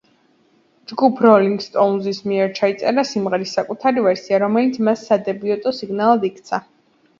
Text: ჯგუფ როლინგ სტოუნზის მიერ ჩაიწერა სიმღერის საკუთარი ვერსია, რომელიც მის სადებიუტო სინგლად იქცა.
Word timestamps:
ჯგუფ 0.91 1.19
როლინგ 1.25 1.61
სტოუნზის 1.65 2.21
მიერ 2.31 2.49
ჩაიწერა 2.61 3.05
სიმღერის 3.11 3.55
საკუთარი 3.59 4.07
ვერსია, 4.09 4.43
რომელიც 4.47 4.83
მის 4.89 5.07
სადებიუტო 5.13 5.77
სინგლად 5.83 6.29
იქცა. 6.35 6.65